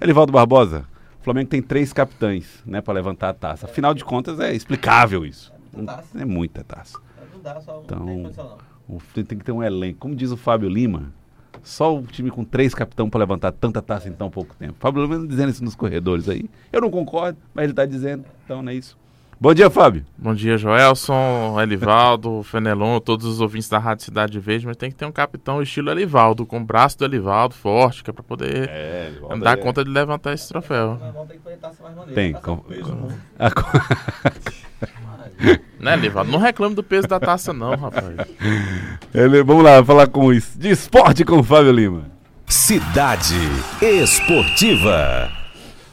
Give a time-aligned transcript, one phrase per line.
[0.00, 0.84] Elivaldo Barbosa,
[1.20, 3.66] o Flamengo tem três capitães, né, para levantar a taça.
[3.66, 5.52] Afinal de contas, é explicável isso.
[6.16, 6.98] É muita taça.
[7.84, 8.30] Então,
[9.14, 9.98] tem, tem que ter um elenco.
[9.98, 11.12] Como diz o Fábio Lima,
[11.62, 14.74] só o time com três capitães para levantar tanta taça em tão pouco tempo.
[14.78, 16.48] Fábio Lima dizendo isso nos corredores aí.
[16.72, 18.96] Eu não concordo, mas ele está dizendo, então não é isso.
[19.40, 20.04] Bom dia, Fábio.
[20.16, 24.96] Bom dia, Joelson, Elivaldo, Fenelon, todos os ouvintes da Rádio Cidade Verde, mas tem que
[24.96, 28.68] ter um capitão estilo Elivaldo, com o braço do Elivaldo forte, que é para poder
[28.68, 29.62] é, dar é.
[29.62, 30.98] conta de levantar esse troféu.
[32.12, 32.32] Tem.
[32.32, 33.08] Com, com,
[35.78, 36.32] né, Elivaldo?
[36.32, 38.16] Não reclame do peso da taça, não, rapaz.
[39.14, 40.58] Ele, vamos lá, falar com isso.
[40.58, 42.10] De esporte com o Fábio Lima.
[42.44, 43.36] Cidade
[43.80, 45.37] Esportiva.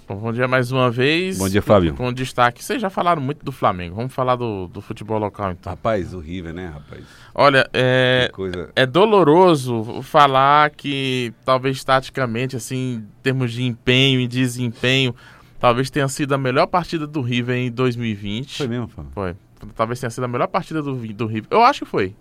[0.08, 1.40] Bom, bom dia mais uma vez.
[1.40, 1.96] Bom dia, Fábio.
[1.96, 2.64] Com destaque.
[2.64, 3.96] Vocês já falaram muito do Flamengo.
[3.96, 5.72] Vamos falar do, do futebol local, então.
[5.72, 7.04] Rapaz, horrível, né, rapaz?
[7.34, 8.70] Olha, é, coisa...
[8.76, 15.16] é doloroso falar que talvez taticamente, assim, em termos de empenho e desempenho,
[15.60, 18.58] talvez tenha sido a melhor partida do River em 2020.
[18.58, 19.12] Foi mesmo, Fábio?
[19.12, 19.36] Foi.
[19.76, 21.48] Talvez tenha sido a melhor partida do, do River.
[21.50, 22.16] Eu acho que foi.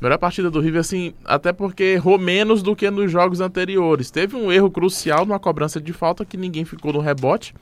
[0.00, 4.10] Melhor partida do River, assim, até porque errou menos do que nos jogos anteriores.
[4.10, 7.54] Teve um erro crucial numa cobrança de falta que ninguém ficou no rebote.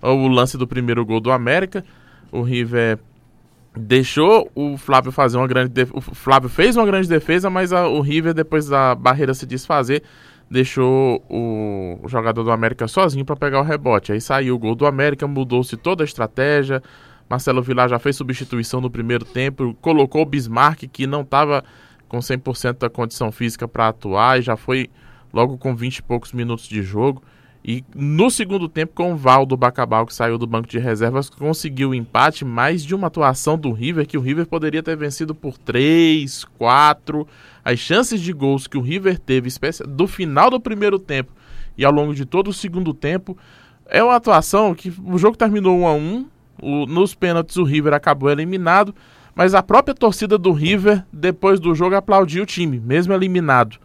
[0.00, 1.84] O lance do primeiro gol do América.
[2.32, 2.98] O River
[3.76, 5.98] deixou o Flávio fazer uma grande defesa.
[5.98, 10.02] O Flávio fez uma grande defesa, mas a, o River, depois da barreira se desfazer,
[10.50, 14.12] deixou o, o jogador do América sozinho para pegar o rebote.
[14.12, 16.82] Aí saiu o gol do América, mudou-se toda a estratégia.
[17.28, 21.64] Marcelo Vilar já fez substituição no primeiro tempo, colocou o Bismarck, que não estava
[22.08, 24.88] com 100% da condição física para atuar, e já foi
[25.32, 27.22] logo com 20 e poucos minutos de jogo.
[27.64, 31.90] E no segundo tempo, com o Valdo Bacabal, que saiu do banco de reservas, conseguiu
[31.90, 35.58] o empate, mais de uma atuação do River, que o River poderia ter vencido por
[35.58, 37.26] 3, 4.
[37.64, 39.50] As chances de gols que o River teve,
[39.88, 41.32] do final do primeiro tempo
[41.76, 43.36] e ao longo de todo o segundo tempo,
[43.86, 46.26] é uma atuação que o jogo terminou 1 a 1
[46.60, 48.94] o, nos pênaltis o River acabou eliminado,
[49.34, 53.78] mas a própria torcida do River, depois do jogo, aplaudiu o time, mesmo eliminado.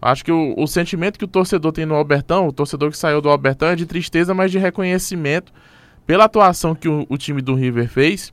[0.00, 3.20] Acho que o, o, sentimento que o torcedor tem no Albertão, o torcedor que saiu
[3.20, 5.52] do Albertão, é de tristeza, mas de reconhecimento
[6.06, 8.32] pela atuação que o, o time do River fez.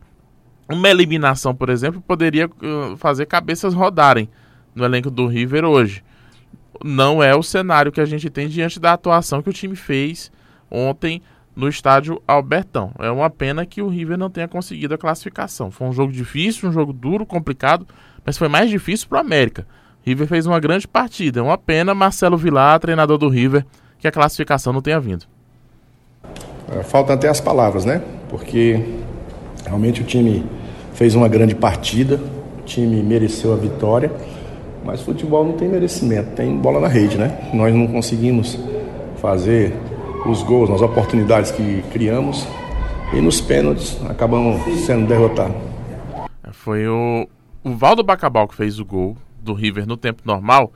[0.70, 4.30] Uma eliminação, por exemplo, poderia uh, fazer cabeças rodarem
[4.76, 6.04] no elenco do River hoje.
[6.84, 10.32] Não é o cenário que a gente tem diante da atuação que o time fez
[10.70, 11.22] ontem
[11.56, 12.92] no estádio Albertão.
[13.00, 15.70] É uma pena que o River não tenha conseguido a classificação.
[15.70, 17.86] Foi um jogo difícil, um jogo duro, complicado,
[18.26, 19.68] mas foi mais difícil para o América.
[20.04, 21.40] River fez uma grande partida.
[21.40, 23.66] É uma pena Marcelo Vilar, treinador do River,
[24.00, 25.26] que a classificação não tenha vindo.
[26.72, 28.02] É, faltam até as palavras, né?
[28.30, 28.84] Porque
[29.66, 30.46] realmente o time
[30.94, 32.20] fez uma grande partida,
[32.60, 34.12] o time mereceu a vitória,
[34.84, 37.50] mas futebol não tem merecimento, tem bola na rede, né?
[37.54, 38.58] Nós não conseguimos
[39.18, 39.76] fazer
[40.26, 42.48] os gols, nas oportunidades que criamos
[43.14, 45.56] e nos pênaltis acabamos sendo derrotados.
[46.52, 47.28] Foi o,
[47.64, 50.72] o Valdo Bacabal que fez o gol do River no tempo normal.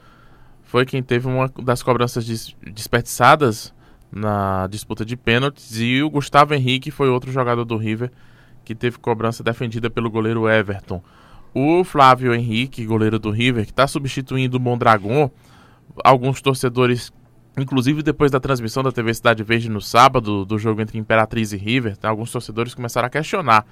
[0.64, 3.74] Foi quem teve uma das cobranças des, desperdiçadas
[4.12, 5.80] na disputa de pênaltis.
[5.80, 8.12] E o Gustavo Henrique foi outro jogador do River
[8.64, 11.02] que teve cobrança defendida pelo goleiro Everton.
[11.54, 15.30] O Flávio Henrique, goleiro do River, que está substituindo o Mondragon.
[16.04, 17.14] Alguns torcedores
[17.58, 21.58] Inclusive, depois da transmissão da TV Cidade Verde no sábado, do jogo entre Imperatriz e
[21.58, 23.66] River, alguns torcedores começaram a questionar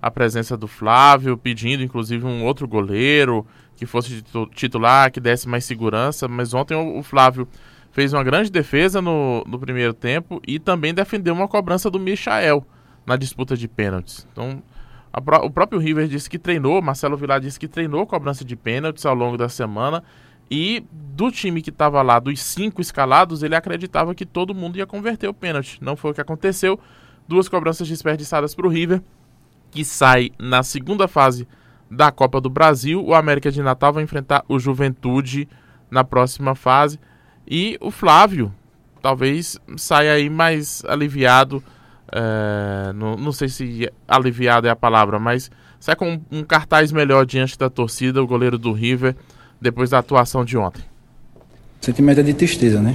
[0.00, 3.46] a presença do Flávio, pedindo inclusive um outro goleiro
[3.76, 4.22] que fosse
[4.54, 6.28] titular, que desse mais segurança.
[6.28, 7.48] Mas ontem o Flávio
[7.92, 12.64] fez uma grande defesa no, no primeiro tempo e também defendeu uma cobrança do Michael
[13.06, 14.26] na disputa de pênaltis.
[14.32, 14.62] Então,
[15.12, 19.04] a, o próprio River disse que treinou, Marcelo Vilar disse que treinou cobrança de pênaltis
[19.04, 20.02] ao longo da semana
[20.50, 24.86] e do time que estava lá, dos cinco escalados, ele acreditava que todo mundo ia
[24.86, 25.78] converter o pênalti.
[25.80, 26.80] Não foi o que aconteceu.
[27.28, 29.00] Duas cobranças desperdiçadas para o River,
[29.70, 31.46] que sai na segunda fase
[31.88, 33.04] da Copa do Brasil.
[33.04, 35.48] O América de Natal vai enfrentar o Juventude
[35.88, 36.98] na próxima fase.
[37.46, 38.52] E o Flávio
[39.00, 41.62] talvez saia aí mais aliviado.
[42.10, 45.48] É, não, não, sei se aliviado é a palavra, mas
[45.78, 48.20] sai com um, um cartaz melhor diante da torcida.
[48.20, 49.14] O goleiro do River
[49.60, 50.82] depois da atuação de ontem?
[51.80, 52.94] O sentimento é de tristeza, né?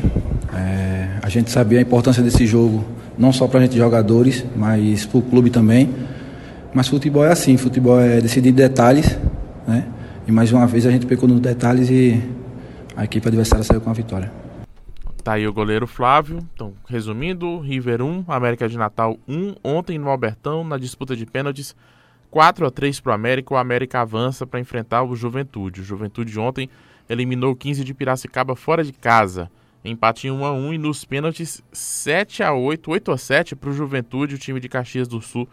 [0.54, 2.86] É, a gente sabia a importância desse jogo,
[3.18, 5.90] não só para a gente jogadores, mas para o clube também.
[6.74, 9.18] Mas futebol é assim, futebol é decidir detalhes,
[9.68, 9.88] né?
[10.28, 12.22] E mais uma vez a gente pecou nos detalhes e
[12.96, 14.32] a equipe adversária saiu com a vitória.
[15.24, 16.38] Tá aí o goleiro Flávio.
[16.54, 21.76] Então, resumindo, River 1, América de Natal 1, ontem no Albertão, na disputa de pênaltis.
[22.36, 25.80] 4 a 3 para o América, o América avança para enfrentar o Juventude.
[25.80, 26.70] O Juventude ontem
[27.08, 29.50] eliminou o 15 de Piracicaba fora de casa.
[29.86, 33.70] Empate em 1 a 1 e nos pênaltis 7 a 8, 8 a 7 para
[33.70, 35.48] o Juventude, o time de Caxias do Sul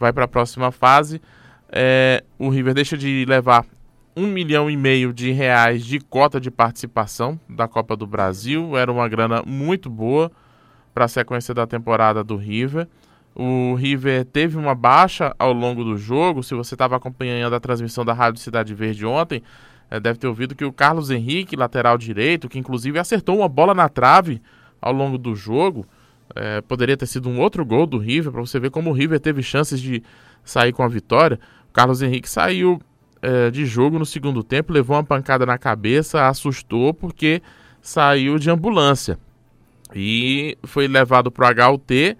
[0.00, 1.22] vai para a próxima fase.
[1.70, 3.64] É, o River deixa de levar
[4.16, 8.76] um milhão e meio de reais de cota de participação da Copa do Brasil.
[8.76, 10.32] Era uma grana muito boa
[10.92, 12.88] para a sequência da temporada do River.
[13.38, 16.42] O River teve uma baixa ao longo do jogo.
[16.42, 19.42] Se você estava acompanhando a transmissão da Rádio Cidade Verde ontem,
[19.90, 23.74] é, deve ter ouvido que o Carlos Henrique, lateral direito, que inclusive acertou uma bola
[23.74, 24.40] na trave
[24.80, 25.86] ao longo do jogo,
[26.34, 29.20] é, poderia ter sido um outro gol do River, para você ver como o River
[29.20, 30.02] teve chances de
[30.42, 31.38] sair com a vitória.
[31.68, 32.80] O Carlos Henrique saiu
[33.20, 37.42] é, de jogo no segundo tempo, levou uma pancada na cabeça, assustou porque
[37.82, 39.18] saiu de ambulância
[39.94, 42.16] e foi levado para o HUT.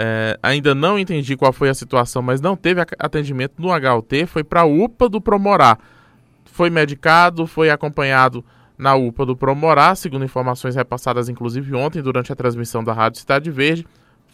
[0.00, 4.44] É, ainda não entendi qual foi a situação, mas não teve atendimento no HUT, foi
[4.44, 5.76] para a UPA do Promorá.
[6.44, 8.44] Foi medicado, foi acompanhado
[8.78, 13.50] na UPA do Promorá, segundo informações repassadas inclusive ontem durante a transmissão da Rádio Cidade
[13.50, 13.84] Verde.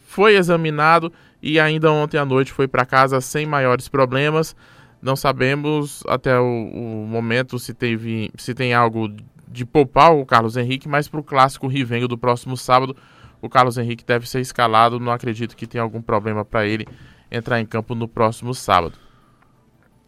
[0.06, 1.10] Foi examinado
[1.42, 4.54] e ainda ontem à noite foi para casa sem maiores problemas.
[5.00, 9.08] Não sabemos até o, o, momento se, teve, se tem algo
[9.48, 12.94] de poupar o Carlos Henrique, mas para o clássico Rivengo do próximo sábado,
[13.44, 14.98] o Carlos Henrique deve ser escalado.
[14.98, 16.86] Não acredito que tenha algum problema para ele
[17.30, 18.96] entrar em campo no próximo sábado.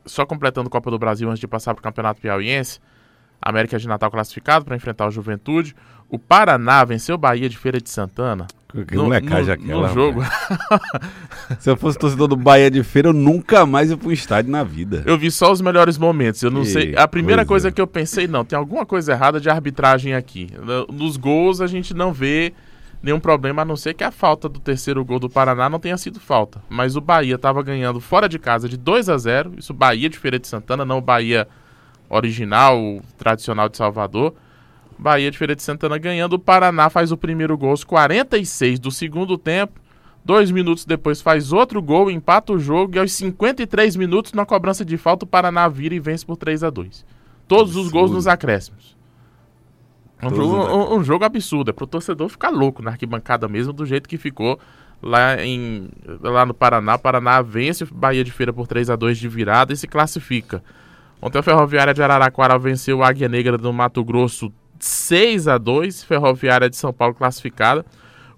[0.05, 2.81] Só completando Copa do Brasil antes de passar para o Campeonato Piauiense.
[3.43, 5.77] América de Natal classificado para enfrentar o Juventude.
[6.09, 8.47] O Paraná venceu o Bahia de Feira de Santana
[8.85, 9.89] que no, molecagem aquela.
[9.89, 10.23] No jogo.
[11.59, 14.51] Se eu fosse torcedor do Bahia de Feira, eu nunca mais ia para um estádio
[14.51, 15.03] na vida.
[15.07, 16.43] Eu vi só os melhores momentos.
[16.43, 16.97] Eu não e, sei.
[16.97, 17.71] A primeira coisa é.
[17.71, 20.51] que eu pensei, não, tem alguma coisa errada de arbitragem aqui.
[20.93, 22.53] Nos gols a gente não vê
[23.03, 25.97] nenhum problema, a não ser que a falta do terceiro gol do Paraná não tenha
[25.97, 26.63] sido falta.
[26.69, 30.19] Mas o Bahia estava ganhando fora de casa de 2 a 0 Isso Bahia de
[30.19, 31.47] Feira de Santana, não o Bahia
[32.09, 34.35] original, tradicional de Salvador.
[34.99, 36.35] Bahia de Feira de Santana ganhando.
[36.35, 39.81] O Paraná faz o primeiro gol aos 46 do segundo tempo.
[40.25, 44.85] Dois minutos depois faz outro gol, empata o jogo e aos 53 minutos, na cobrança
[44.85, 47.07] de falta, o Paraná vira e vence por 3 a 2
[47.47, 47.87] Todos absurdo.
[47.87, 48.96] os gols nos acréscimos.
[50.23, 51.71] Um jogo, um, um jogo, absurdo.
[51.71, 54.59] É pro torcedor ficar louco na arquibancada mesmo, do jeito que ficou
[55.03, 55.89] lá, em,
[56.23, 56.97] lá no Paraná.
[56.99, 60.63] Paraná vence Bahia de Feira por 3 a 2 de virada e se classifica.
[61.21, 66.05] Ontem a Ferroviária de Araraquara venceu a Águia Negra do Mato Grosso 6 a 2
[66.05, 67.85] Ferroviária de São Paulo classificada.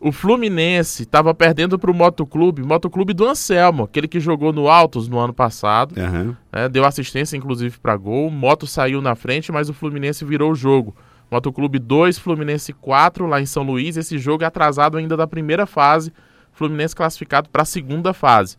[0.00, 5.08] O Fluminense estava perdendo para o Motoclube, Motoclube do Anselmo, aquele que jogou no Altos
[5.08, 5.94] no ano passado.
[5.96, 6.36] Uhum.
[6.52, 8.28] Né, deu assistência, inclusive, para gol.
[8.28, 10.94] O Moto saiu na frente, mas o Fluminense virou o jogo.
[11.30, 13.96] Motoclube 2, Fluminense 4, lá em São Luís.
[13.96, 16.12] Esse jogo é atrasado ainda da primeira fase.
[16.52, 18.56] Fluminense classificado para a segunda fase.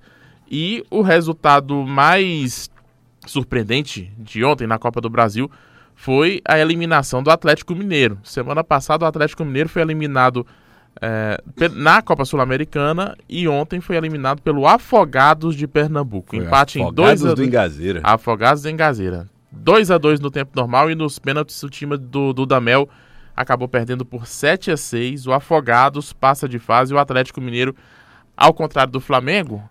[0.49, 2.69] E o resultado mais
[3.25, 5.49] surpreendente de ontem na Copa do Brasil
[5.95, 8.17] foi a eliminação do Atlético Mineiro.
[8.23, 10.45] Semana passada o Atlético Mineiro foi eliminado
[11.01, 11.41] é,
[11.73, 16.35] na Copa Sul-Americana e ontem foi eliminado pelo Afogados de Pernambuco.
[16.35, 18.01] Foi Empate em 2 a do Engazeira.
[18.03, 19.27] Afogados do Engazeira.
[19.59, 22.89] 2 a 2 no tempo normal e nos pênaltis o time do, do Damel
[23.35, 25.27] acabou perdendo por 7 a 6.
[25.27, 27.75] O Afogados passa de fase e o Atlético Mineiro,
[28.35, 29.63] ao contrário do Flamengo,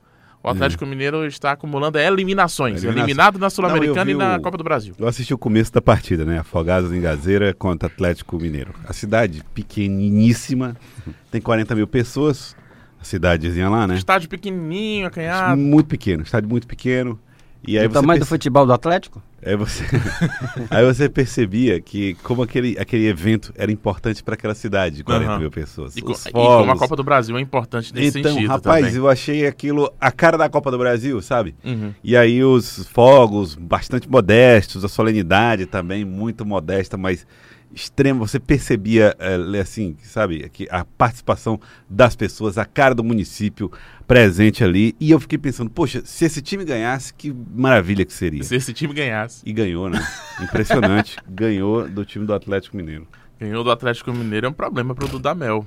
[0.43, 0.87] o Atlético é.
[0.87, 2.83] Mineiro está acumulando eliminações.
[2.83, 3.05] Eliminação.
[3.05, 4.41] Eliminado na Sul-Americana e na o...
[4.41, 4.95] Copa do Brasil.
[4.99, 6.39] Eu assisti o começo da partida, né?
[6.39, 8.73] Afogados em Gazeira contra Atlético Mineiro.
[8.87, 10.77] A cidade pequeniníssima,
[11.31, 12.57] tem 40 mil pessoas.
[13.01, 13.95] A cidadezinha lá, né?
[13.95, 15.61] Estádio pequenininho, acanhado.
[15.61, 17.19] Muito pequeno, estádio muito pequeno.
[17.67, 18.21] E aí o tamanho perce...
[18.21, 19.23] do futebol do Atlético?
[19.45, 19.85] Aí você,
[20.71, 25.33] aí você percebia que como aquele, aquele evento era importante para aquela cidade de 40
[25.33, 25.39] uhum.
[25.39, 25.97] mil pessoas.
[25.97, 28.99] E, Os e como a Copa do Brasil é importante nesse então, sentido rapaz, também.
[28.99, 31.55] eu achei aquilo a cara da Copa do Brasil, sabe?
[31.65, 31.93] Uhum.
[32.03, 37.27] E aí os fogos bastante modestos, a solenidade também muito modesta, mas
[37.75, 43.71] extremo, você percebia, é, assim, sabe, que a participação das pessoas, a cara do município
[44.07, 48.43] presente ali, e eu fiquei pensando, poxa, se esse time ganhasse, que maravilha que seria.
[48.43, 49.43] Se esse time ganhasse.
[49.45, 50.05] E ganhou, né?
[50.41, 53.07] Impressionante, ganhou do time do Atlético Mineiro.
[53.39, 55.65] Ganhou do Atlético Mineiro é um problema pro Dudamel.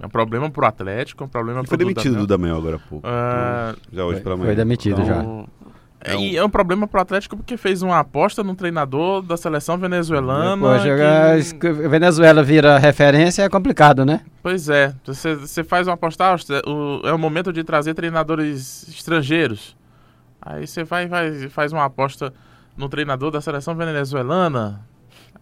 [0.00, 2.78] É um problema pro Atlético, é um problema pro Foi demitido do Dudamel agora há
[2.78, 3.06] pouco.
[3.06, 4.46] Uh, já hoje pela manhã.
[4.46, 5.61] Foi demitido então, já.
[6.04, 6.36] É, um...
[6.36, 10.60] é um problema pro Atlético porque fez uma aposta no treinador da seleção venezuelana.
[10.60, 11.72] Poxa, que...
[11.72, 14.20] Venezuela vira referência é complicado, né?
[14.42, 14.94] Pois é.
[15.04, 19.76] Você, você faz uma aposta, ah, é o momento de trazer treinadores estrangeiros.
[20.40, 22.32] Aí você vai, vai faz uma aposta
[22.76, 24.80] no treinador da seleção venezuelana.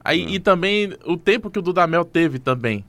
[0.05, 0.31] Aí, hum.
[0.31, 2.85] E também o tempo que o Dudamel teve também.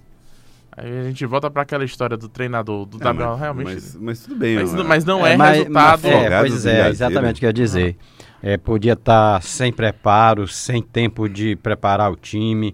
[0.75, 3.73] Aí a gente volta para aquela história do treinador, do é, mas, realmente.
[3.73, 6.01] Mas, mas, tudo bem, mas, não, mas não é, é mas, resultado.
[6.01, 7.97] Mas, é, pois é, exatamente o que eu ia dizer.
[8.41, 12.73] É, podia estar tá sem preparo, sem tempo de preparar o time.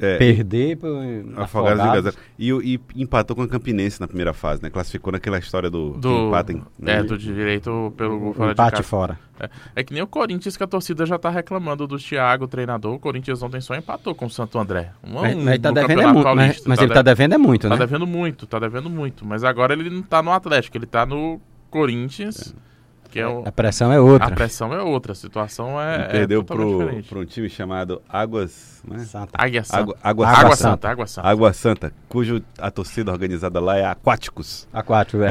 [0.00, 0.96] É, perder pro
[1.36, 2.18] Afogados, Afogados.
[2.38, 4.70] E, e empatou com a Campinense na primeira fase, né?
[4.70, 6.54] Classificou naquela história do, do empate.
[6.78, 6.98] Né?
[6.98, 8.88] É, do direito pelo gol fora empate de casa.
[8.88, 9.18] fora.
[9.38, 12.48] É, é, que nem o Corinthians que a torcida já tá reclamando do Thiago, o
[12.48, 12.94] treinador.
[12.94, 14.92] O Corinthians ontem só empatou com o Santo André.
[15.02, 17.62] Um, mas, mas, tá devendo é muito, mas, mas tá ele tá devendo é muito,
[17.62, 17.76] tá né?
[17.76, 19.26] Tá devendo muito, tá devendo muito.
[19.26, 22.54] Mas agora ele não tá no Atlético, ele tá no Corinthians.
[22.56, 22.66] É.
[23.10, 24.28] Que é o, a pressão é outra.
[24.28, 25.96] A pressão é outra, a situação é.
[25.96, 28.82] Ele perdeu é pro um time chamado Águas.
[28.86, 28.98] Né?
[29.00, 29.30] Santa.
[29.34, 29.80] Águia Santa.
[29.80, 30.56] Água, Água, Água Santa.
[30.56, 30.88] Santa.
[30.88, 31.28] Água Santa.
[31.28, 34.68] Água Santa, cujo a torcida organizada lá é Aquáticos.
[34.72, 35.30] Aquático, é.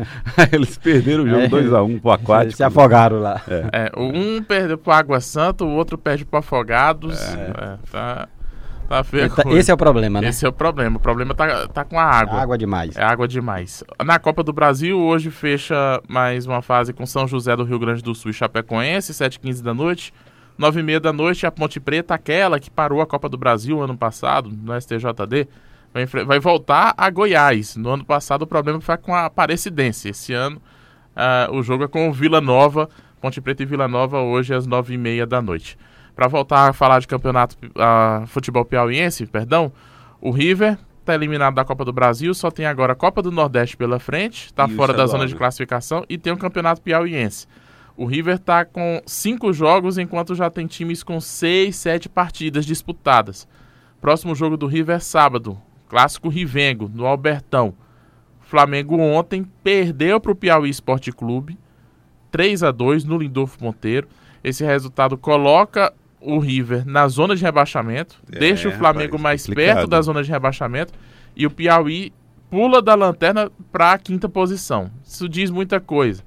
[0.52, 1.82] Eles perderam o jogo 2x1 é.
[1.82, 2.42] um pro Aquático.
[2.42, 3.40] Eles se afogaram lá.
[3.48, 3.86] É.
[3.86, 3.92] é.
[3.96, 7.20] um perdeu pro Água Santa, o outro perde pro Afogados.
[7.20, 7.78] É.
[7.90, 8.28] tá.
[8.88, 10.28] Tá feio tá, esse é o problema, né?
[10.28, 10.96] Esse é o problema.
[10.96, 12.40] O problema tá, tá com a água.
[12.40, 12.96] Água demais.
[12.96, 13.82] É água demais.
[14.04, 18.02] Na Copa do Brasil, hoje fecha mais uma fase com São José do Rio Grande
[18.02, 20.12] do Sul e Chapecoense, 7h15 da noite.
[20.58, 24.50] 9h30 da noite, a Ponte Preta, aquela que parou a Copa do Brasil ano passado,
[24.50, 25.48] no STJD,
[25.92, 27.76] vai, vai voltar a Goiás.
[27.76, 30.08] No ano passado o problema foi com a Aparecidense.
[30.08, 30.60] Esse ano
[31.16, 32.88] uh, o jogo é com o Vila Nova,
[33.20, 35.76] Ponte Preta e Vila Nova, hoje às 9h30 da noite.
[36.16, 39.70] Para voltar a falar de campeonato uh, futebol piauiense, perdão,
[40.18, 43.76] o River está eliminado da Copa do Brasil, só tem agora a Copa do Nordeste
[43.76, 47.46] pela frente, está fora da zona de classificação e tem o campeonato piauiense.
[47.94, 53.46] O River está com cinco jogos, enquanto já tem times com seis, sete partidas disputadas.
[54.00, 57.74] Próximo jogo do River é sábado, clássico Rivengo, no Albertão.
[58.42, 61.58] O Flamengo ontem perdeu para o Piauí Esporte Clube,
[62.30, 64.08] 3 a 2 no Lindolfo Monteiro.
[64.42, 65.92] Esse resultado coloca
[66.26, 69.74] o River na zona de rebaixamento, é, deixa o Flamengo rapaz, mais complicado.
[69.76, 70.92] perto da zona de rebaixamento
[71.36, 72.12] e o Piauí
[72.50, 74.90] pula da lanterna para a quinta posição.
[75.04, 76.22] Isso diz muita coisa.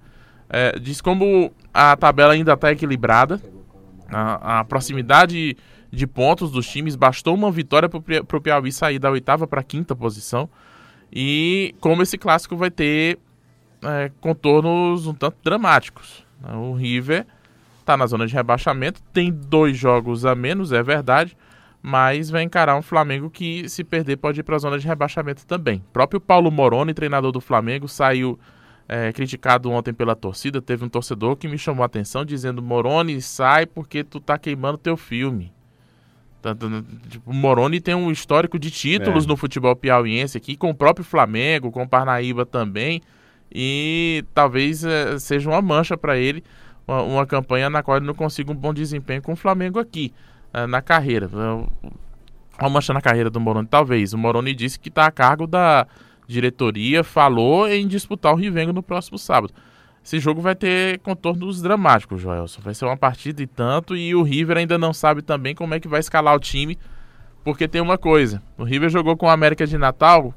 [0.50, 3.42] É, diz como a tabela ainda está equilibrada,
[4.08, 5.58] a, a, proximidade
[5.92, 9.64] de pontos dos times bastou uma vitória para o Piauí sair da oitava para a
[9.64, 10.50] quinta posição
[11.12, 13.20] e como esse clássico vai ter
[13.84, 16.24] é, contornos um tanto dramáticos.
[16.56, 17.26] O River
[17.90, 21.36] está na zona de rebaixamento, tem dois jogos a menos, é verdade,
[21.82, 25.46] mas vai encarar um Flamengo que, se perder, pode ir para a zona de rebaixamento
[25.48, 25.80] também.
[25.90, 28.40] O próprio Paulo Moroni, treinador do Flamengo, saiu
[28.88, 30.62] é, criticado ontem pela torcida.
[30.62, 34.78] Teve um torcedor que me chamou a atenção dizendo: Moroni, sai porque tu tá queimando
[34.78, 35.52] teu filme.
[37.10, 39.28] Tipo, o Moroni tem um histórico de títulos é.
[39.28, 43.02] no futebol piauiense aqui, com o próprio Flamengo, com o Parnaíba também.
[43.52, 46.44] E talvez é, seja uma mancha para ele
[46.90, 50.12] uma, uma, campanha na qual ele não consiga um bom desempenho com o Flamengo aqui,
[50.54, 51.30] uh, na carreira.
[52.60, 54.14] Uma mancha na carreira do Moroni, talvez.
[54.14, 55.88] O Moroni disse que está a cargo da
[56.28, 59.54] diretoria, falou em disputar o Rivengo no próximo sábado.
[60.04, 62.62] Esse jogo vai ter contornos dramáticos, Joelson.
[62.62, 65.80] Vai ser uma partida e tanto, e o River ainda não sabe também como é
[65.80, 66.78] que vai escalar o time,
[67.44, 70.34] porque tem uma coisa: o River jogou com o América de Natal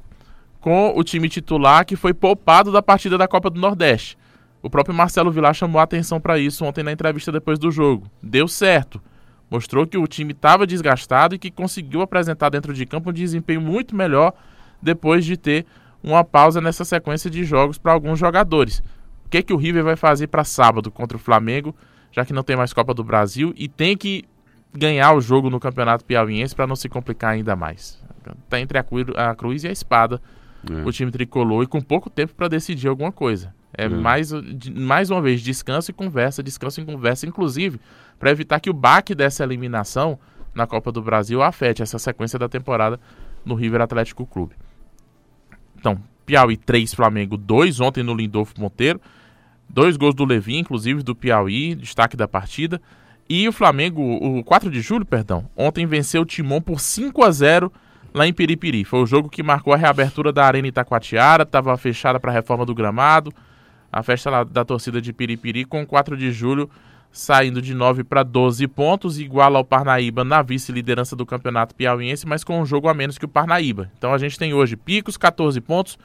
[0.60, 4.16] com o time titular que foi poupado da partida da Copa do Nordeste.
[4.62, 8.08] O próprio Marcelo Vilar chamou a atenção para isso ontem na entrevista depois do jogo.
[8.22, 9.02] Deu certo.
[9.50, 13.60] Mostrou que o time estava desgastado e que conseguiu apresentar dentro de campo um desempenho
[13.60, 14.32] muito melhor
[14.80, 15.66] depois de ter
[16.02, 18.82] uma pausa nessa sequência de jogos para alguns jogadores.
[19.26, 21.74] O que, é que o River vai fazer para sábado contra o Flamengo,
[22.12, 24.24] já que não tem mais Copa do Brasil e tem que
[24.72, 28.02] ganhar o jogo no Campeonato Piauiense para não se complicar ainda mais.
[28.44, 28.84] Está entre a,
[29.30, 30.20] a cruz e a espada
[30.70, 30.86] é.
[30.86, 33.52] o time tricolor e com pouco tempo para decidir alguma coisa.
[33.74, 34.00] É hum.
[34.00, 34.30] mais,
[34.74, 37.80] mais uma vez, descanso e conversa, descanso e conversa, inclusive,
[38.18, 40.18] para evitar que o baque dessa eliminação
[40.54, 43.00] na Copa do Brasil afete essa sequência da temporada
[43.44, 44.54] no River Atlético Clube.
[45.78, 49.00] Então, Piauí 3, Flamengo 2, ontem no Lindolfo Monteiro.
[49.68, 52.80] Dois gols do Levi, inclusive do Piauí, destaque da partida.
[53.28, 57.30] E o Flamengo, o 4 de julho, perdão, ontem venceu o Timon por 5 a
[57.30, 57.72] 0
[58.12, 58.84] lá em Piripiri.
[58.84, 62.66] Foi o jogo que marcou a reabertura da Arena Itacoatiara, estava fechada para a reforma
[62.66, 63.32] do gramado
[63.92, 66.70] a festa lá da torcida de Piripiri, com 4 de julho
[67.12, 72.42] saindo de 9 para 12 pontos, igual ao Parnaíba na vice-liderança do campeonato piauiense, mas
[72.42, 73.90] com um jogo a menos que o Parnaíba.
[73.98, 75.98] Então a gente tem hoje Picos, 14 pontos,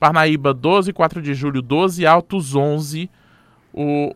[0.00, 3.10] Parnaíba 12, 4 de julho 12, Altos 11,
[3.74, 4.14] o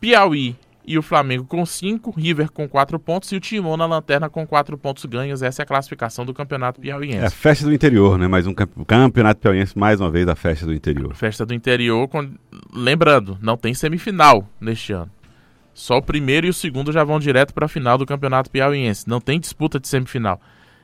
[0.00, 0.56] Piauí
[0.86, 4.46] e o Flamengo com 5, River com 4 pontos e o Timon na lanterna com
[4.46, 5.42] 4 pontos ganhos.
[5.42, 7.18] Essa é a classificação do Campeonato Piauiense.
[7.18, 8.26] É a festa do interior, né?
[8.26, 11.14] Mais um Campeonato Piauiense, mais uma vez a festa do interior.
[11.14, 12.28] Festa do interior, com...
[12.72, 15.10] lembrando, não tem semifinal neste ano.
[15.72, 19.08] Só o primeiro e o segundo já vão direto para a final do Campeonato Piauiense.
[19.08, 20.40] Não tem disputa de semifinal.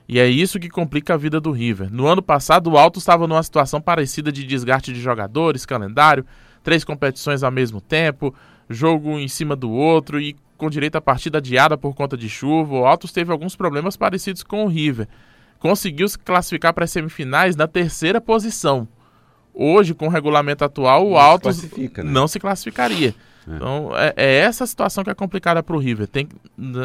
[0.09, 1.93] E é isso que complica a vida do River.
[1.93, 6.25] No ano passado, o Alto estava numa situação parecida de desgaste de jogadores, calendário,
[6.67, 8.35] três competições ao mesmo tempo,
[8.69, 12.75] jogo em cima do outro e com direito a partida adiada por conta de chuva.
[12.75, 15.07] O Altos teve alguns problemas parecidos com o River.
[15.61, 18.89] Conseguiu se classificar para as semifinais na terceira posição.
[19.55, 22.11] Hoje, com o regulamento atual, o Não Altos se classifica, né?
[22.11, 23.15] não se classificaria.
[23.47, 26.09] Então, é, é essa situação que é complicada para o River.
[26.09, 26.29] Tem,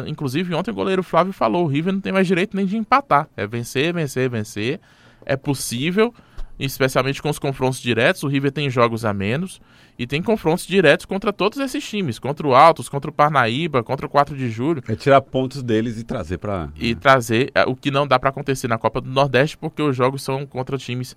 [0.06, 3.28] inclusive, ontem o goleiro Flávio falou: o River não tem mais direito nem de empatar.
[3.36, 4.78] É vencer, vencer, vencer.
[5.26, 6.14] É possível,
[6.58, 8.22] especialmente com os confrontos diretos.
[8.22, 9.60] O River tem jogos a menos
[9.98, 14.06] e tem confrontos diretos contra todos esses times: contra o Altos, contra o Parnaíba, contra
[14.06, 14.82] o 4 de julho.
[14.88, 16.68] É tirar pontos deles e trazer pra.
[16.76, 19.96] E trazer é, o que não dá para acontecer na Copa do Nordeste, porque os
[19.96, 21.16] jogos são contra times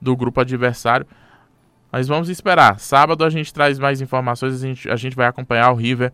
[0.00, 1.06] do grupo adversário.
[1.90, 2.78] Mas vamos esperar.
[2.78, 4.62] Sábado a gente traz mais informações.
[4.62, 6.12] A gente, a gente vai acompanhar o River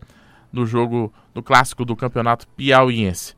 [0.51, 3.35] no jogo, no clássico do campeonato piauiense.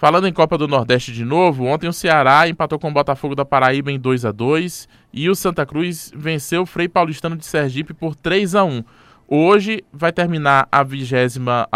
[0.00, 3.44] Falando em Copa do Nordeste de novo, ontem o Ceará empatou com o Botafogo da
[3.44, 7.92] Paraíba em 2 a 2 e o Santa Cruz venceu o Frei Paulistano de Sergipe
[7.92, 8.82] por 3 a 1
[9.28, 11.68] Hoje vai terminar a vigésima.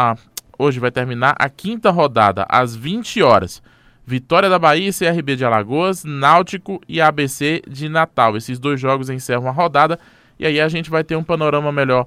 [0.58, 3.62] Hoje vai terminar a quinta rodada, às 20 horas.
[4.06, 8.38] Vitória da Bahia CRB de Alagoas, Náutico e ABC de Natal.
[8.38, 9.98] Esses dois jogos encerram a rodada
[10.38, 12.06] e aí a gente vai ter um panorama melhor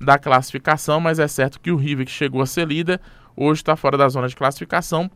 [0.00, 2.98] da classificação, mas é certo que o River, que chegou a ser líder,
[3.36, 5.10] hoje está fora da zona de classificação.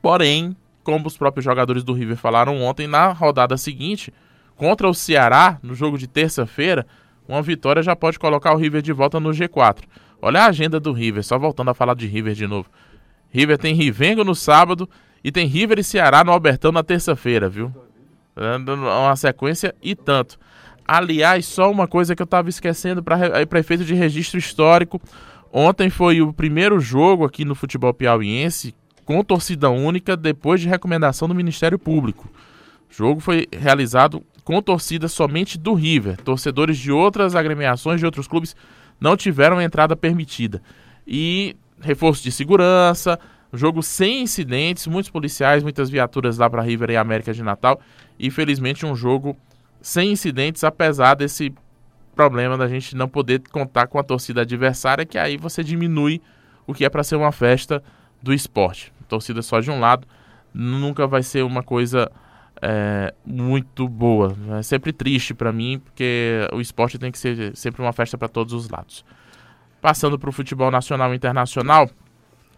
[0.00, 4.12] Porém, como os próprios jogadores do River falaram ontem, na rodada seguinte,
[4.56, 6.86] contra o Ceará, no jogo de terça-feira,
[7.28, 9.82] uma vitória já pode colocar o River de volta no G4.
[10.22, 12.70] Olha a agenda do River, só voltando a falar de River de novo.
[13.30, 14.88] River tem Rivengo no sábado
[15.22, 17.72] e tem River e Ceará no Albertão na terça-feira, viu?
[18.34, 20.38] Uma sequência e tanto.
[20.86, 25.00] Aliás, só uma coisa que eu estava esquecendo para prefeito de registro histórico.
[25.52, 28.74] Ontem foi o primeiro jogo aqui no futebol piauiense
[29.08, 32.30] com torcida única depois de recomendação do Ministério Público.
[32.90, 36.18] O jogo foi realizado com torcida somente do River.
[36.18, 38.54] Torcedores de outras agremiações de outros clubes
[39.00, 40.60] não tiveram entrada permitida.
[41.06, 43.18] E reforço de segurança,
[43.50, 47.80] jogo sem incidentes, muitos policiais, muitas viaturas lá para River e América de Natal.
[48.18, 49.34] E felizmente um jogo
[49.80, 51.50] sem incidentes, apesar desse
[52.14, 56.20] problema da gente não poder contar com a torcida adversária, que aí você diminui
[56.66, 57.82] o que é para ser uma festa
[58.22, 58.97] do esporte.
[59.08, 60.06] Torcida só de um lado
[60.52, 62.10] nunca vai ser uma coisa
[62.60, 64.36] é, muito boa.
[64.58, 68.28] É sempre triste para mim, porque o esporte tem que ser sempre uma festa para
[68.28, 69.04] todos os lados.
[69.80, 71.88] Passando para o futebol nacional e internacional,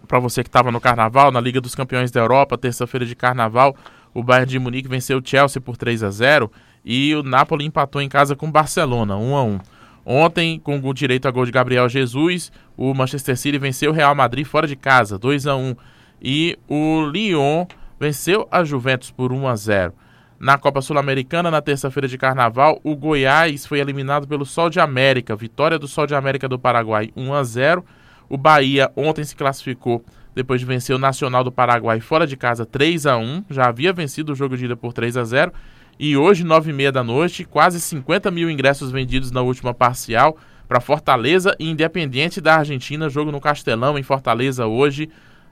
[0.09, 3.77] para você que estava no Carnaval, na Liga dos Campeões da Europa, terça-feira de Carnaval,
[4.15, 6.51] o Bayern de Munique venceu o Chelsea por 3 a 0
[6.85, 9.61] e o Napoli empatou em casa com o Barcelona, 1 a 1.
[10.05, 14.15] Ontem, com o direito a gol de Gabriel Jesus, o Manchester City venceu o Real
[14.15, 15.77] Madrid fora de casa, 2 a 1,
[16.21, 17.67] e o Lyon
[17.99, 19.95] venceu a Juventus por 1 a 0.
[20.39, 25.37] Na Copa Sul-Americana, na terça-feira de Carnaval, o Goiás foi eliminado pelo Sol de América.
[25.37, 27.85] Vitória do Sol de América do Paraguai 1 a 0.
[28.27, 30.03] O Bahia ontem se classificou
[30.35, 33.45] depois de vencer o Nacional do Paraguai fora de casa 3 a 1.
[33.51, 35.53] Já havia vencido o jogo de ida por 3 a 0.
[35.99, 41.55] E hoje, 9h30 da noite, quase 50 mil ingressos vendidos na última parcial para Fortaleza
[41.59, 43.11] e Independiente da Argentina.
[43.11, 45.11] Jogo no Castelão, em Fortaleza, hoje.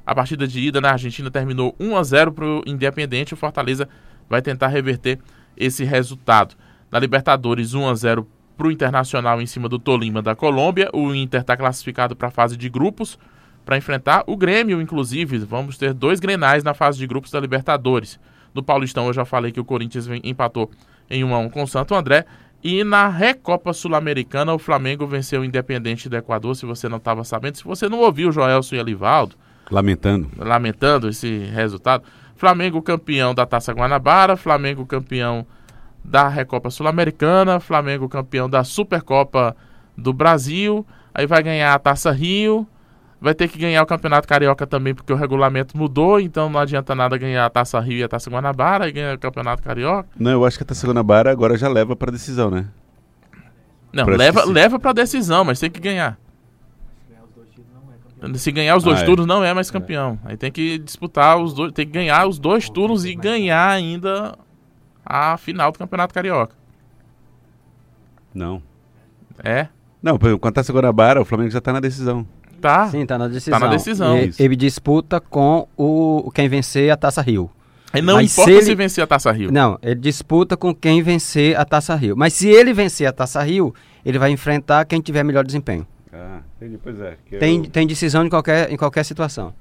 [0.09, 3.35] A partida de ida na Argentina terminou 1 a 0 para o Independiente.
[3.35, 3.87] O Fortaleza
[4.27, 5.19] vai tentar reverter
[5.55, 6.55] esse resultado.
[6.91, 10.89] Na Libertadores, 1 a 0 para o Internacional em cima do Tolima da Colômbia.
[10.95, 13.19] O Inter está classificado para a fase de grupos
[13.67, 15.37] para enfrentar o Grêmio, inclusive.
[15.41, 18.19] Vamos ter dois grenais na fase de grupos da Libertadores.
[18.55, 20.71] No Paulistão, eu já falei que o Corinthians empatou
[21.11, 22.25] em 1 a 1 com o Santo André.
[22.65, 27.25] E na Recopa Sul-Americana, o Flamengo venceu o Independente do Equador, se você não estava
[27.25, 27.59] sabendo.
[27.59, 29.37] Se você não ouviu Joelson e Alivaldo,
[29.71, 30.31] Lamentando.
[30.39, 32.05] lamentando esse resultado.
[32.37, 35.47] Flamengo campeão da Taça Guanabara, Flamengo campeão
[36.05, 39.57] da Recopa Sul-Americana, Flamengo campeão da Supercopa
[39.97, 42.67] do Brasil, aí vai ganhar a Taça Rio,
[43.21, 46.95] vai ter que ganhar o Campeonato Carioca também, porque o regulamento mudou, então não adianta
[46.95, 50.09] nada ganhar a Taça Rio e a Taça Guanabara e ganhar o Campeonato Carioca.
[50.19, 52.67] Não, eu acho que a Taça Guanabara agora já leva pra decisão, né?
[53.93, 56.19] Não, Pra leva, leva pra decisão, mas tem que ganhar.
[58.35, 59.05] Se ganhar os dois Ah, é.
[59.07, 60.19] turnos, não é mais campeão.
[60.25, 64.37] Aí tem que disputar os dois, tem que ganhar os dois turnos e ganhar ainda
[65.07, 66.55] a final do Campeonato Carioca.
[68.35, 68.63] Não.
[69.43, 69.69] É?
[70.03, 72.27] Não, por exemplo, com a Taça Guanabara, o Flamengo já tá na decisão.
[72.61, 72.89] Tá.
[72.89, 73.59] Sim, tá na decisão.
[73.61, 74.19] na decisão.
[74.19, 77.51] E- ele disputa com o quem vencer a Taça Rio.
[77.93, 79.51] Aí não Mas importa se se, ele- vencer a Taça Rio.
[79.51, 82.17] Não, ele disputa com quem vencer a Taça Rio.
[82.17, 83.73] Mas se ele vencer a Taça Rio,
[84.05, 85.87] ele vai enfrentar quem tiver melhor desempenho.
[86.13, 87.17] Ah, entendi, pois é.
[87.27, 89.53] que Tem, eu- tem decisão em qualquer, em qualquer situação.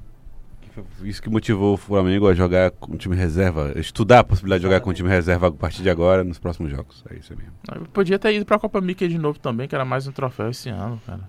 [1.04, 4.68] Isso que motivou o Flamengo a jogar com o time reserva, estudar a possibilidade de
[4.68, 7.04] jogar com o time reserva a partir de agora nos próximos jogos.
[7.10, 7.52] É isso mesmo.
[7.74, 10.50] Eu podia ter ido pra Copa Mickey de novo também, que era mais um troféu
[10.52, 11.22] esse ano, cara.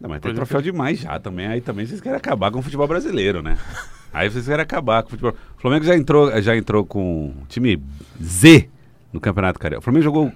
[0.00, 1.46] Não, mas tem troféu demais já também.
[1.46, 3.56] Aí também vocês querem acabar com o futebol brasileiro, né?
[4.12, 5.32] Aí vocês querem acabar com o futebol.
[5.56, 7.80] O Flamengo já entrou, já entrou com time
[8.20, 8.68] Z
[9.12, 9.80] no Campeonato Carioca.
[9.80, 10.32] O Flamengo jogou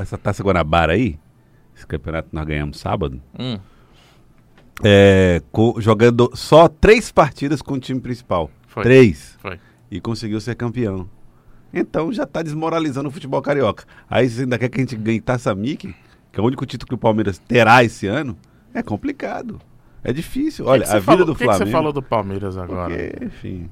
[0.00, 1.16] essa Taça Guanabara aí.
[1.80, 3.22] Esse campeonato nós ganhamos sábado.
[3.38, 3.58] Hum.
[4.84, 5.40] É,
[5.78, 8.50] jogando só três partidas com o time principal.
[8.66, 8.82] Foi.
[8.82, 9.38] Três.
[9.40, 9.58] Foi.
[9.90, 11.08] E conseguiu ser campeão.
[11.72, 13.84] Então já está desmoralizando o futebol carioca.
[14.10, 15.94] Aí você ainda quer que a gente ganhe Taça Mickey,
[16.30, 18.36] que é o único título que o Palmeiras terá esse ano,
[18.74, 19.58] é complicado.
[20.04, 20.66] É difícil.
[20.66, 21.58] Olha, que que a vida falou, do Flamengo.
[21.58, 22.94] Por que você falou do Palmeiras agora?
[22.94, 23.70] Porque, enfim.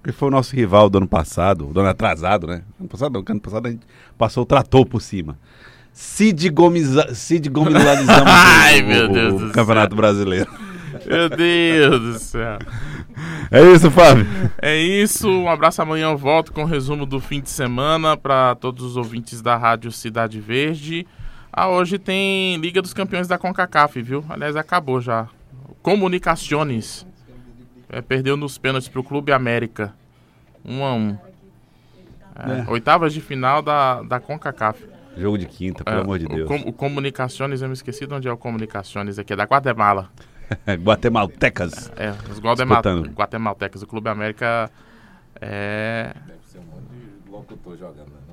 [0.00, 2.62] Porque foi o nosso rival do ano passado, do ano atrasado, né?
[2.78, 5.36] Ano passado não, ano passado a gente passou o trator por cima.
[5.94, 10.50] Cid Gomiza, Cid Gomizalizamos Ai, o, meu Deus o, o Campeonato Brasileiro.
[11.06, 12.58] Meu Deus do céu.
[13.48, 14.26] É isso, Fábio.
[14.60, 15.30] É isso.
[15.30, 15.80] Um abraço.
[15.80, 19.56] Amanhã eu volto com o resumo do fim de semana para todos os ouvintes da
[19.56, 21.06] Rádio Cidade Verde.
[21.52, 24.24] Ah, hoje tem Liga dos Campeões da CONCACAF, viu?
[24.28, 25.28] Aliás, acabou já.
[25.80, 27.06] Comunicações.
[27.88, 29.94] É, perdeu nos pênaltis pro Clube América.
[30.64, 31.18] 1 um a 1 um.
[32.34, 32.70] é, é.
[32.70, 34.94] Oitavas de final da, da CONCACAF.
[35.16, 36.50] Jogo de quinta, pelo é, amor de Deus.
[36.50, 40.10] O, o Comunicações, eu me esqueci de onde é o Comunicações aqui, é da Guatemala.
[40.82, 41.90] Guatemaltecas.
[41.96, 42.82] É, os Guatemal
[43.14, 43.82] Guatemaltecas.
[43.82, 44.70] O Clube América
[45.40, 46.14] é.
[46.26, 48.24] Deve ser um monte de locutor jogando, né?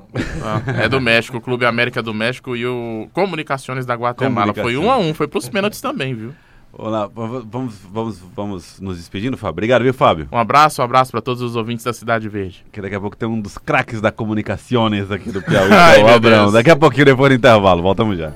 [0.44, 4.54] Ah, é do México, o Clube América do México e o Comunicações da Guatemala.
[4.54, 6.34] Foi um a um, foi pros pênaltis também, viu?
[6.74, 9.52] Olá, vamos, vamos, vamos nos despedindo, Fábio.
[9.52, 10.28] Obrigado, viu, Fábio?
[10.32, 12.66] Um abraço, um abraço para todos os ouvintes da Cidade Verde.
[12.72, 16.08] Que daqui a pouco tem um dos craques da comunicações aqui do Piauí, Ai, o
[16.08, 16.52] Abrão.
[16.52, 17.82] Daqui a pouquinho, depois do intervalo.
[17.82, 18.32] Voltamos já.